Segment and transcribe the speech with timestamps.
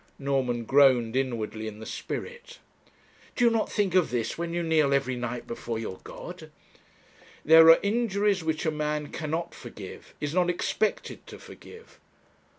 [0.17, 2.57] Norman groaned inwardly in the spirit.
[3.35, 6.49] 'Do you not think of this when you kneel every night before your God?'
[7.45, 11.99] 'There are injuries which a man cannot forgive, is not expected to forgive.'